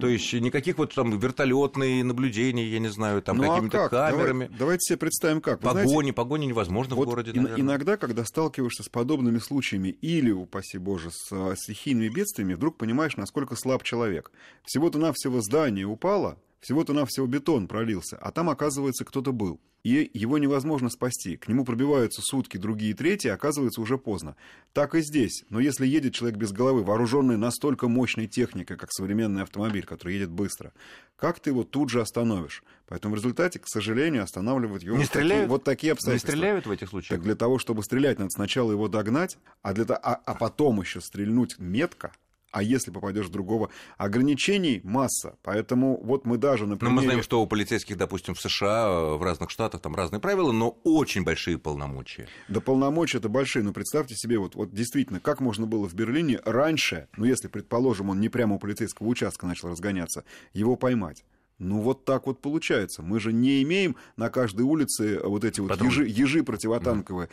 То 0.00 0.08
есть 0.08 0.32
никаких 0.32 0.78
вот 0.78 0.92
там 0.92 1.16
вертолетные 1.18 2.02
наблюдения, 2.02 2.66
я 2.66 2.80
не 2.80 2.88
знаю, 2.88 3.22
там 3.22 3.36
ну, 3.36 3.52
какими-то 3.52 3.84
а 3.84 3.88
как? 3.88 4.10
камерами. 4.10 4.46
Давай, 4.46 4.58
давайте 4.58 4.80
себе 4.86 4.98
представим 4.98 5.40
как. 5.40 5.62
Вы 5.62 5.68
погони, 5.68 5.86
знаете, 5.86 6.12
погони 6.14 6.46
невозможно 6.46 6.96
вот 6.96 7.04
в 7.04 7.10
городе, 7.10 7.32
наверное. 7.34 7.60
Иногда, 7.60 7.96
когда 7.96 8.24
сталкиваешься 8.24 8.82
с 8.82 8.88
подобными 8.88 9.38
случаями 9.38 9.88
или, 9.88 10.32
упаси 10.32 10.78
боже, 10.78 11.10
с 11.12 11.28
а, 11.30 11.54
стихийными 11.54 12.08
бедствиями, 12.08 12.54
вдруг 12.54 12.76
понимаешь, 12.76 13.16
насколько 13.16 13.54
слаб 13.56 13.84
человек. 13.84 14.32
Всего-то 14.64 14.98
навсего 14.98 15.40
здание 15.42 15.84
упало, 15.84 16.38
всего-то 16.64 16.94
навсего 16.94 17.26
бетон 17.26 17.68
пролился, 17.68 18.16
а 18.16 18.32
там, 18.32 18.48
оказывается, 18.48 19.04
кто-то 19.04 19.32
был 19.32 19.60
и 19.84 20.10
его 20.14 20.38
невозможно 20.38 20.88
спасти. 20.88 21.36
К 21.36 21.46
нему 21.46 21.64
пробиваются 21.64 22.22
сутки, 22.22 22.56
другие, 22.56 22.94
третьи, 22.94 23.28
оказывается 23.28 23.82
уже 23.82 23.98
поздно. 23.98 24.34
Так 24.72 24.94
и 24.94 25.02
здесь. 25.02 25.44
Но 25.50 25.60
если 25.60 25.86
едет 25.86 26.14
человек 26.14 26.38
без 26.38 26.52
головы, 26.52 26.82
вооруженный 26.82 27.36
настолько 27.36 27.86
мощной 27.86 28.26
техникой, 28.26 28.78
как 28.78 28.90
современный 28.90 29.42
автомобиль, 29.42 29.84
который 29.84 30.14
едет 30.14 30.30
быстро, 30.30 30.72
как 31.16 31.38
ты 31.38 31.50
его 31.50 31.64
тут 31.64 31.90
же 31.90 32.00
остановишь? 32.00 32.64
Поэтому 32.86 33.14
в 33.14 33.18
результате, 33.18 33.58
к 33.58 33.68
сожалению, 33.68 34.22
останавливают 34.22 34.82
его 34.82 34.96
не 34.96 35.04
стреляют, 35.04 35.42
такие, 35.42 35.48
вот 35.48 35.64
такие 35.64 35.92
обстоятельства. 35.92 36.32
Не 36.32 36.38
стреляют 36.38 36.66
в 36.66 36.70
этих 36.70 36.88
случаях? 36.88 37.10
Так 37.10 37.22
для 37.22 37.34
того, 37.34 37.58
чтобы 37.58 37.82
стрелять, 37.82 38.18
надо 38.18 38.30
сначала 38.30 38.72
его 38.72 38.88
догнать, 38.88 39.36
а, 39.60 39.74
для, 39.74 39.84
а, 39.84 40.14
а 40.14 40.34
потом 40.34 40.80
еще 40.80 41.02
стрельнуть 41.02 41.58
метко– 41.58 42.12
а 42.54 42.62
если 42.62 42.92
попадешь 42.92 43.26
в 43.26 43.30
другого? 43.30 43.70
Ограничений 43.98 44.80
масса, 44.84 45.36
поэтому 45.42 46.00
вот 46.04 46.24
мы 46.24 46.38
даже, 46.38 46.66
например... 46.66 46.94
Но 46.94 47.00
мы 47.00 47.02
знаем, 47.02 47.22
что 47.22 47.42
у 47.42 47.46
полицейских, 47.48 47.96
допустим, 47.96 48.34
в 48.34 48.40
США, 48.40 49.16
в 49.16 49.22
разных 49.24 49.50
штатах 49.50 49.80
там 49.80 49.96
разные 49.96 50.20
правила, 50.20 50.52
но 50.52 50.78
очень 50.84 51.24
большие 51.24 51.58
полномочия. 51.58 52.28
Да 52.46 52.60
полномочия 52.60 53.18
это 53.18 53.28
большие, 53.28 53.64
но 53.64 53.72
представьте 53.72 54.14
себе, 54.14 54.38
вот, 54.38 54.54
вот 54.54 54.72
действительно, 54.72 55.18
как 55.18 55.40
можно 55.40 55.66
было 55.66 55.88
в 55.88 55.94
Берлине 55.94 56.40
раньше, 56.44 57.08
ну 57.16 57.24
если, 57.24 57.48
предположим, 57.48 58.10
он 58.10 58.20
не 58.20 58.28
прямо 58.28 58.54
у 58.54 58.58
полицейского 58.60 59.08
участка 59.08 59.46
начал 59.46 59.68
разгоняться, 59.70 60.24
его 60.52 60.76
поймать. 60.76 61.24
Ну, 61.64 61.80
вот 61.80 62.04
так 62.04 62.26
вот 62.26 62.40
получается. 62.40 63.02
Мы 63.02 63.18
же 63.18 63.32
не 63.32 63.62
имеем 63.62 63.96
на 64.16 64.28
каждой 64.28 64.62
улице 64.62 65.20
вот 65.24 65.44
эти 65.44 65.60
вот 65.60 65.80
ежи, 65.80 66.06
ежи 66.06 66.42
противотанковые. 66.42 67.28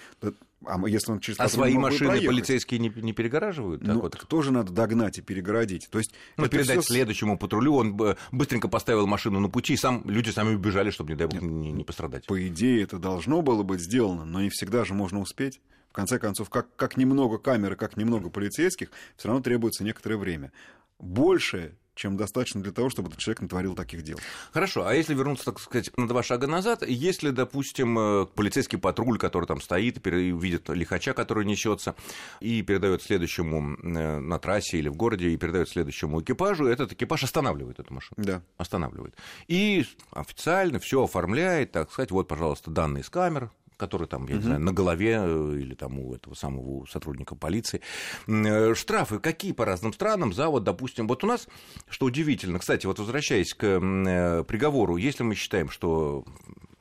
А 0.65 0.87
если 0.87 1.11
он 1.11 1.19
через 1.19 1.39
а 1.39 1.49
свои 1.49 1.75
машины 1.75 2.21
полицейские 2.21 2.79
не, 2.79 2.89
не 2.89 3.13
перегораживают? 3.13 3.81
Так 3.81 3.95
ну, 3.95 4.01
вот? 4.01 4.27
тоже 4.27 4.51
надо 4.51 4.71
догнать 4.71 5.17
и 5.17 5.21
перегородить. 5.21 5.89
То 5.89 5.97
есть 5.97 6.13
ну, 6.37 6.47
передать 6.47 6.83
все... 6.83 6.93
следующему 6.93 7.37
патрулю, 7.37 7.73
он 7.73 7.99
быстренько 8.31 8.67
поставил 8.67 9.07
машину 9.07 9.39
на 9.39 9.49
пути, 9.49 9.73
и 9.73 9.77
сам, 9.77 10.03
люди 10.05 10.29
сами 10.29 10.53
убежали, 10.53 10.91
чтобы, 10.91 11.11
не 11.11 11.17
дай 11.17 11.27
бог, 11.27 11.41
не, 11.41 11.71
не 11.71 11.83
пострадать. 11.83 12.27
По 12.27 12.47
идее, 12.47 12.83
это 12.83 12.99
должно 12.99 13.41
было 13.41 13.63
быть 13.63 13.81
сделано, 13.81 14.23
но 14.25 14.41
не 14.41 14.49
всегда 14.49 14.85
же 14.85 14.93
можно 14.93 15.19
успеть. 15.19 15.59
В 15.89 15.93
конце 15.93 16.19
концов, 16.19 16.49
как, 16.49 16.73
как 16.75 16.95
немного 16.95 17.37
камер, 17.37 17.75
как 17.75 17.97
немного 17.97 18.29
полицейских, 18.29 18.91
все 19.17 19.27
равно 19.27 19.43
требуется 19.43 19.83
некоторое 19.83 20.15
время. 20.17 20.51
Больше 20.99 21.73
чем 22.01 22.17
достаточно 22.17 22.61
для 22.61 22.71
того, 22.71 22.89
чтобы 22.89 23.09
этот 23.09 23.19
человек 23.19 23.41
натворил 23.41 23.75
таких 23.75 24.01
дел. 24.01 24.19
Хорошо, 24.51 24.87
а 24.87 24.95
если 24.95 25.13
вернуться, 25.13 25.45
так 25.45 25.59
сказать, 25.59 25.91
на 25.97 26.07
два 26.07 26.23
шага 26.23 26.47
назад, 26.47 26.81
если, 26.87 27.29
допустим, 27.29 27.97
э, 27.99 28.25
полицейский 28.25 28.79
патруль, 28.79 29.19
который 29.19 29.45
там 29.45 29.61
стоит, 29.61 30.05
видит 30.05 30.69
лихача, 30.69 31.13
который 31.13 31.45
несется, 31.45 31.95
и 32.39 32.63
передает 32.63 33.03
следующему 33.03 33.77
э, 33.77 34.19
на 34.19 34.39
трассе 34.39 34.79
или 34.79 34.89
в 34.89 34.95
городе, 34.95 35.29
и 35.29 35.37
передает 35.37 35.69
следующему 35.69 36.21
экипажу, 36.21 36.65
этот 36.65 36.91
экипаж 36.93 37.23
останавливает 37.23 37.79
эту 37.79 37.93
машину. 37.93 38.15
Да. 38.17 38.41
Останавливает. 38.57 39.15
И 39.47 39.85
официально 40.11 40.79
все 40.79 41.03
оформляет, 41.03 41.71
так 41.71 41.91
сказать, 41.91 42.09
вот, 42.09 42.27
пожалуйста, 42.27 42.71
данные 42.71 43.03
с 43.03 43.09
камер, 43.11 43.51
который 43.81 44.05
там, 44.05 44.27
я 44.27 44.35
угу. 44.35 44.41
не 44.41 44.43
знаю, 44.43 44.61
на 44.61 44.73
голове 44.73 45.17
э, 45.19 45.57
или 45.59 45.73
там 45.73 45.97
у 45.97 46.13
этого 46.13 46.35
самого 46.35 46.85
сотрудника 46.85 47.35
полиции. 47.35 47.81
Э, 48.27 48.75
штрафы 48.75 49.17
какие 49.17 49.53
по 49.53 49.65
разным 49.65 49.91
странам 49.91 50.33
за 50.33 50.49
вот, 50.49 50.63
допустим, 50.63 51.07
вот 51.07 51.23
у 51.23 51.27
нас, 51.27 51.47
что 51.89 52.05
удивительно, 52.05 52.59
кстати, 52.59 52.85
вот 52.85 52.99
возвращаясь 52.99 53.55
к 53.55 53.65
э, 53.65 54.43
приговору, 54.43 54.97
если 54.97 55.23
мы 55.23 55.33
считаем, 55.33 55.71
что 55.71 56.25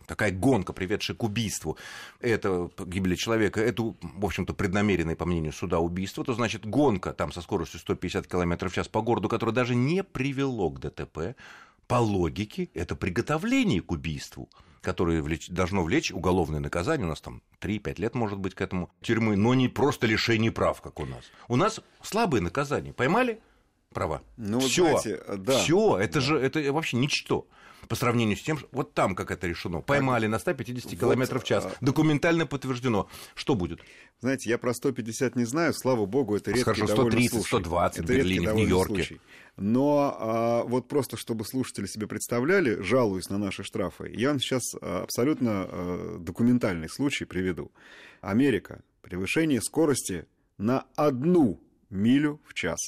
такая 0.06 0.30
гонка, 0.30 0.74
приведшая 0.74 1.16
к 1.16 1.22
убийству, 1.22 1.78
это 2.20 2.70
гибели 2.84 3.14
человека, 3.14 3.62
это, 3.62 3.94
в 4.02 4.24
общем-то, 4.26 4.52
преднамеренное, 4.52 5.16
по 5.16 5.24
мнению 5.24 5.54
суда, 5.54 5.78
убийство, 5.78 6.22
то 6.22 6.34
значит 6.34 6.66
гонка 6.66 7.14
там 7.14 7.32
со 7.32 7.40
скоростью 7.40 7.80
150 7.80 8.26
км 8.26 8.68
в 8.68 8.74
час 8.74 8.88
по 8.88 9.00
городу, 9.00 9.30
которое 9.30 9.52
даже 9.52 9.74
не 9.74 10.04
привело 10.04 10.68
к 10.68 10.80
ДТП, 10.80 11.34
по 11.86 11.94
логике, 11.94 12.68
это 12.74 12.94
приготовление 12.94 13.80
к 13.80 13.90
убийству 13.90 14.50
которое 14.80 15.22
влеч, 15.22 15.48
должно 15.48 15.82
влечь 15.82 16.12
уголовное 16.12 16.60
наказание, 16.60 17.06
у 17.06 17.10
нас 17.10 17.20
там 17.20 17.42
3-5 17.60 18.00
лет 18.00 18.14
может 18.14 18.38
быть 18.38 18.54
к 18.54 18.60
этому 18.60 18.90
тюрьмы, 19.02 19.36
но 19.36 19.54
не 19.54 19.68
просто 19.68 20.06
лишение 20.06 20.52
прав, 20.52 20.80
как 20.80 21.00
у 21.00 21.06
нас. 21.06 21.24
У 21.48 21.56
нас 21.56 21.80
слабые 22.02 22.40
наказания. 22.40 22.92
Поймали? 22.92 23.40
Права. 23.92 24.22
Ну, 24.36 24.60
все, 24.60 25.00
да. 25.28 25.58
все, 25.58 25.98
это 25.98 26.14
да. 26.14 26.20
же 26.20 26.38
это 26.38 26.72
вообще 26.72 26.96
ничто 26.96 27.46
по 27.88 27.94
сравнению 27.96 28.36
с 28.36 28.42
тем, 28.42 28.58
вот 28.72 28.94
там 28.94 29.14
как 29.14 29.30
это 29.30 29.46
решено. 29.46 29.80
Поймали 29.80 30.26
на 30.26 30.38
150 30.38 30.92
км 30.92 31.38
в 31.38 31.44
час. 31.44 31.66
А, 31.66 31.72
Документально 31.80 32.46
подтверждено. 32.46 33.08
Что 33.34 33.54
будет? 33.54 33.80
Знаете, 34.20 34.50
я 34.50 34.58
про 34.58 34.74
150 34.74 35.36
не 35.36 35.44
знаю, 35.44 35.72
слава 35.74 36.06
богу, 36.06 36.36
это 36.36 36.50
редкий 36.50 36.64
Хорошо, 36.64 36.86
130, 36.86 37.30
случай. 37.30 37.46
120 37.46 37.98
это 37.98 38.06
в 38.06 38.16
Берлине, 38.16 38.50
в 38.50 38.54
Нью-Йорке. 38.54 38.94
Случай. 38.94 39.20
Но 39.56 40.16
а, 40.18 40.64
вот 40.64 40.88
просто, 40.88 41.16
чтобы 41.16 41.44
слушатели 41.44 41.86
себе 41.86 42.06
представляли, 42.06 42.80
жалуюсь 42.80 43.28
на 43.28 43.38
наши 43.38 43.62
штрафы, 43.62 44.10
я 44.14 44.28
вам 44.28 44.40
сейчас 44.40 44.62
а, 44.80 45.02
абсолютно 45.02 45.66
а, 45.68 46.18
документальный 46.18 46.88
случай 46.88 47.24
приведу. 47.24 47.70
Америка. 48.20 48.82
Превышение 49.02 49.60
скорости 49.60 50.26
на 50.58 50.84
одну 50.94 51.60
милю 51.88 52.40
в 52.46 52.54
час. 52.54 52.78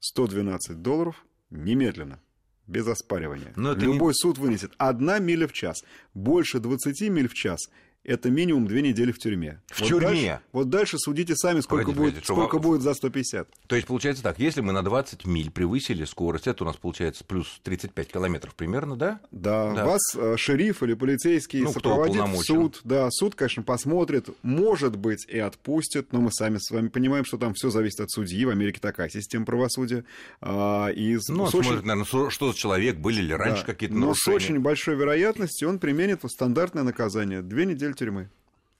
112 0.00 0.80
долларов 0.80 1.24
немедленно 1.50 2.20
без 2.68 2.86
оспаривания. 2.86 3.52
Но 3.56 3.72
Любой 3.72 4.12
не... 4.12 4.14
суд 4.14 4.38
вынесет. 4.38 4.72
Одна 4.76 5.18
миля 5.18 5.48
в 5.48 5.52
час. 5.52 5.82
Больше 6.14 6.60
20 6.60 7.00
миль 7.10 7.28
в 7.28 7.34
час 7.34 7.68
это 8.04 8.30
минимум 8.30 8.66
две 8.66 8.82
недели 8.82 9.12
в 9.12 9.18
тюрьме. 9.18 9.60
В 9.68 9.80
вот 9.80 9.88
тюрьме? 9.88 10.08
Дальше, 10.08 10.40
вот 10.52 10.70
дальше 10.70 10.98
судите 10.98 11.36
сами, 11.36 11.60
сколько, 11.60 11.86
Погодите, 11.86 12.00
будет, 12.00 12.14
погодите, 12.14 12.32
сколько 12.32 12.58
будет 12.58 12.82
за 12.82 12.94
150. 12.94 13.48
То 13.66 13.76
есть, 13.76 13.86
получается 13.86 14.22
так, 14.22 14.38
если 14.38 14.60
мы 14.60 14.72
на 14.72 14.82
20 14.82 15.26
миль 15.26 15.50
превысили 15.50 16.04
скорость, 16.04 16.46
это 16.46 16.64
у 16.64 16.66
нас 16.66 16.76
получается 16.76 17.24
плюс 17.24 17.60
35 17.64 18.08
километров 18.08 18.54
примерно, 18.54 18.96
да? 18.96 19.20
Да, 19.30 19.74
да. 19.74 19.84
вас 19.84 20.00
э, 20.16 20.36
шериф 20.36 20.82
или 20.82 20.94
полицейский 20.94 21.62
ну, 21.62 21.72
сопроводит 21.72 22.22
в 22.22 22.42
суд. 22.42 22.80
Да, 22.84 23.10
суд, 23.10 23.34
конечно, 23.34 23.62
посмотрит, 23.62 24.28
может 24.42 24.96
быть, 24.96 25.26
и 25.28 25.38
отпустит, 25.38 26.12
но 26.12 26.20
мы 26.20 26.32
сами 26.32 26.58
с 26.58 26.70
вами 26.70 26.88
понимаем, 26.88 27.24
что 27.24 27.36
там 27.36 27.52
все 27.54 27.68
зависит 27.68 28.00
от 28.00 28.10
судьи, 28.10 28.44
в 28.44 28.50
Америке 28.50 28.80
такая 28.80 29.10
система 29.10 29.44
правосудия. 29.44 30.04
А, 30.40 30.88
и 30.88 31.18
ну, 31.28 31.46
с 31.46 31.50
смотрит, 31.50 31.72
очень... 31.72 31.86
наверное, 31.86 32.30
что 32.30 32.52
за 32.52 32.58
человек, 32.58 32.96
были 32.96 33.20
ли 33.20 33.34
раньше 33.34 33.62
да, 33.66 33.72
какие-то 33.72 33.94
нарушения. 33.94 34.08
Но 34.08 34.14
с 34.14 34.28
очень 34.28 34.58
большой 34.60 34.96
вероятностью 34.96 35.68
он 35.68 35.78
применит 35.78 36.22
стандартное 36.26 36.82
наказание, 36.82 37.42
две 37.42 37.66
недели 37.66 37.87
тюрьмы. 37.94 38.30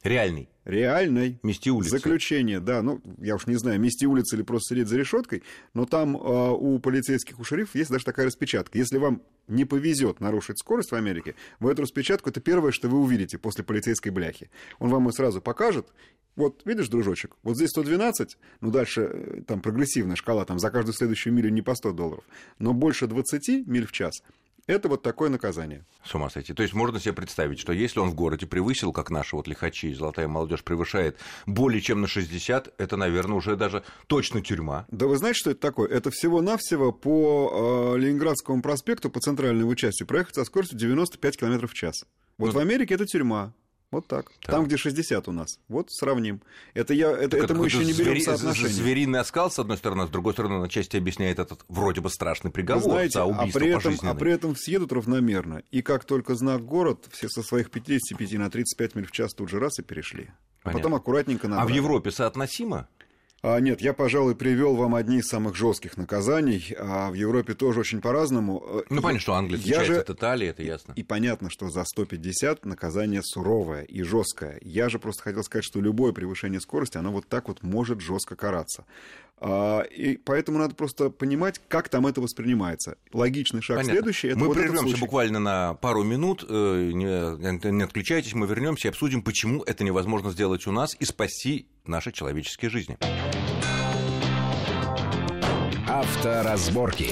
Реальный. 0.05 0.49
Реальной. 0.65 1.41
Мести 1.43 1.71
улицы. 1.71 1.91
Заключение, 1.91 2.61
да. 2.61 2.83
Ну, 2.83 3.01
я 3.19 3.35
уж 3.35 3.47
не 3.47 3.57
знаю, 3.57 3.81
мести 3.81 4.05
улицы 4.05 4.37
или 4.37 4.43
просто 4.43 4.75
сидеть 4.75 4.89
за 4.89 4.97
решеткой, 4.97 5.43
но 5.75 5.87
там 5.87 6.17
э, 6.17 6.51
у 6.51 6.79
полицейских, 6.79 7.41
у 7.41 7.45
шерифов 7.45 7.75
есть 7.75 7.91
даже 7.91 8.05
такая 8.05 8.27
распечатка. 8.27 8.79
Если 8.79 8.99
вам 8.99 9.23
не 9.49 9.65
повезет 9.65 10.21
нарушить 10.21 10.59
скорость 10.59 10.93
в 10.93 10.95
Америке, 10.95 11.35
вы 11.59 11.73
эту 11.73 11.83
распечатку, 11.83 12.31
это 12.31 12.41
первое, 12.41 12.71
что 12.71 12.89
вы 12.89 12.99
увидите 12.99 13.39
после 13.39 13.65
полицейской 13.65 14.13
бляхи. 14.13 14.51
Он 14.79 14.91
вам 14.91 15.07
ее 15.07 15.13
сразу 15.13 15.41
покажет. 15.41 15.89
Вот, 16.37 16.63
видишь, 16.65 16.89
дружочек, 16.89 17.35
вот 17.43 17.57
здесь 17.57 17.71
112, 17.71 18.39
ну, 18.61 18.71
дальше 18.71 19.11
э, 19.13 19.43
там 19.47 19.61
прогрессивная 19.61 20.15
шкала, 20.15 20.45
там 20.45 20.61
за 20.61 20.71
каждую 20.71 20.95
следующую 20.95 21.33
милю 21.35 21.51
не 21.51 21.63
по 21.63 21.75
100 21.75 21.93
долларов, 21.93 22.25
но 22.61 22.73
больше 22.73 23.09
20 23.09 23.67
миль 23.67 23.87
в 23.87 23.91
час– 23.91 24.23
это 24.69 24.89
вот 24.89 25.03
такое 25.03 25.31
наказание. 25.31 25.85
С 26.05 26.15
ума 26.15 26.31
сойти. 26.31 26.53
То 26.53 26.63
есть 26.63 26.75
можно 26.75 27.01
себе 27.01 27.15
представить, 27.15 27.59
что 27.59 27.73
если 27.73 27.99
он 28.01 28.11
в 28.11 28.15
городе 28.15 28.47
превысил, 28.47 28.93
как 28.93 29.11
наши 29.11 29.35
вот 29.35 29.49
лихачи, 29.49 29.93
золотая 29.95 30.29
молодежь 30.29 30.63
превышает 30.63 31.17
более 31.47 31.81
чем 31.81 32.03
на 32.03 32.07
60, 32.07 32.75
это, 32.79 32.97
наверное, 32.97 33.37
уже 33.37 33.57
даже 33.57 33.83
точно 34.07 34.43
тюрьма. 34.43 34.87
Да 34.91 35.07
вы 35.07 35.17
знаете, 35.17 35.39
что 35.39 35.51
это 35.51 35.61
такое? 35.61 35.89
Это 35.89 36.11
всего-навсего 36.11 36.93
по 36.93 37.95
э, 37.95 37.99
Ленинградскому 37.99 38.63
проспекту, 38.63 39.11
по 39.11 39.21
центральной 39.21 39.75
части, 39.75 40.05
проехать 40.05 40.35
со 40.35 40.45
скоростью 40.45 40.79
95 40.79 41.39
км 41.39 41.67
в 41.67 41.75
час. 41.75 42.05
Вот 42.37 42.49
ну, 42.49 42.53
в 42.53 42.59
Америке 42.59 42.95
это 42.95 43.07
тюрьма. 43.07 43.55
Вот 43.91 44.07
так. 44.07 44.31
так. 44.43 44.55
Там, 44.55 44.65
где 44.67 44.77
60 44.77 45.29
у 45.29 45.33
нас. 45.33 45.59
Вот 45.69 45.91
сравним. 45.91 46.43
Это, 46.75 46.93
я, 46.93 47.11
это, 47.11 47.39
это 47.39 47.55
мы 47.55 47.65
еще 47.67 47.79
не 47.79 47.95
берем 47.95 48.13
звери... 48.13 48.21
соотношение. 48.21 48.71
Звериный 48.71 49.21
оскал, 49.21 49.51
с 49.51 49.59
одной 49.59 49.79
стороны, 49.79 50.07
с 50.07 50.11
другой 50.11 50.35
стороны, 50.35 50.59
на 50.59 50.69
части 50.69 50.99
объясняет 50.99 51.39
этот 51.39 51.65
вроде 51.69 52.03
бы 52.03 52.11
страшный 52.11 52.51
приговор 52.51 52.85
Вы 52.85 52.91
знаете, 52.91 53.19
за 53.19 53.25
убийство 53.25 53.61
а 53.61 53.63
при, 53.63 53.71
этом, 53.71 54.09
а 54.09 54.15
при 54.15 54.33
этом 54.33 54.57
съедут 54.57 54.93
равномерно. 54.93 55.63
И 55.71 55.81
как 55.81 56.05
только 56.05 56.35
знак 56.35 56.65
город, 56.65 57.07
все 57.11 57.29
со 57.29 57.43
своих 57.43 57.71
55 57.71 58.33
на 58.35 58.51
35 58.51 58.95
миль 58.95 59.07
в 59.07 59.11
час 59.11 59.33
тут 59.33 59.49
же 59.49 59.59
раз 59.59 59.79
и 59.79 59.83
перешли. 59.83 60.31
А 60.65 60.71
потом 60.71 60.95
аккуратненько 60.95 61.49
набрали. 61.49 61.71
А 61.71 61.73
в 61.73 61.75
Европе 61.75 62.11
соотносимо? 62.11 62.89
А, 63.41 63.61
нет, 63.61 63.81
я, 63.81 63.93
пожалуй, 63.93 64.35
привел 64.35 64.75
вам 64.75 64.97
одни 64.97 65.19
из 65.19 65.29
самых 65.29 65.55
жестких 65.55 65.97
наказаний. 65.97 66.75
А 66.77 67.11
в 67.11 67.15
Европе 67.15 67.55
тоже 67.55 67.81
очень 67.81 68.01
по-разному. 68.01 68.65
Э, 68.67 68.83
ну, 68.91 69.01
понятно, 69.01 69.21
что 69.21 69.35
Англия 69.35 69.59
отличается 69.59 69.95
же... 69.95 70.01
от 70.01 70.11
Италии, 70.11 70.49
это 70.49 70.63
ясно. 70.65 70.93
И, 70.97 71.01
и 71.01 71.05
понятно, 71.05 71.49
что 71.49 71.71
за 71.71 71.85
150 71.85 72.65
наказание 72.65 73.23
суровое 73.23 73.83
и 73.83 74.03
жесткое. 74.03 74.59
Я 74.63 74.89
же 74.89 74.99
просто 74.99 75.23
хотел 75.23 75.45
сказать, 75.45 75.65
что 75.65 75.81
любое 75.81 76.13
превышение 76.13 76.61
скорости, 76.61 76.99
оно 76.99 77.13
вот 77.13 77.29
так 77.29 77.47
вот 77.47 77.63
может 77.63 78.01
жестко 78.01 78.35
караться. 78.35 78.85
А, 79.41 79.83
и 79.83 80.17
поэтому 80.17 80.59
надо 80.59 80.75
просто 80.75 81.11
понимать, 81.11 81.61
как 81.69 81.89
там 81.89 82.07
это 82.07 82.21
воспринимается. 82.21 82.97
Логичный 83.13 83.63
шаг 83.63 83.79
Понятно. 83.79 83.95
следующий. 83.95 84.29
Это 84.29 84.39
мы 84.39 84.47
вот 84.49 84.57
прервемся 84.57 84.97
буквально 84.99 85.39
на 85.39 85.75
пару 85.75 86.03
минут. 86.03 86.45
Э, 86.49 86.91
не, 86.93 87.71
не 87.71 87.83
отключайтесь, 87.83 88.35
мы 88.35 88.47
вернемся 88.47 88.89
и 88.89 88.91
обсудим, 88.91 89.23
почему 89.23 89.63
это 89.63 89.85
невозможно 89.85 90.31
сделать 90.31 90.67
у 90.67 90.73
нас 90.73 90.97
и 90.99 91.05
спасти 91.05 91.67
наши 91.85 92.13
человеческие 92.13 92.71
жизни. 92.71 92.99
Авторазборки. 95.89 97.11